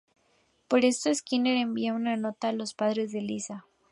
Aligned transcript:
Por 0.67 0.83
esto, 0.83 1.13
Skinner 1.13 1.57
envía 1.57 1.93
una 1.93 2.17
nota 2.17 2.47
a 2.49 2.53
los 2.53 2.73
padres 2.73 3.11
de 3.11 3.21
Lisa. 3.21 3.67